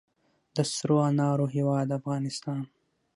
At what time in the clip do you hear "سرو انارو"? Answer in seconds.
0.73-1.45